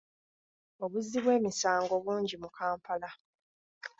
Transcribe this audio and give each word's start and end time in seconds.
Obuzzi 0.83 1.17
bw'emisango 1.23 1.93
bungi 2.03 2.35
mu 2.43 2.49
Kampala. 2.57 3.09